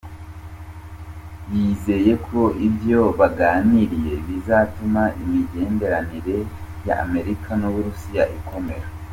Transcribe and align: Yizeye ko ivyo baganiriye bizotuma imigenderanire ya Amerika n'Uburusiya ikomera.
Yizeye 1.53 2.13
ko 2.27 2.39
ivyo 2.67 3.01
baganiriye 3.19 4.13
bizotuma 4.27 5.03
imigenderanire 5.23 6.37
ya 6.87 6.95
Amerika 7.05 7.49
n'Uburusiya 7.59 8.23
ikomera. 8.39 8.87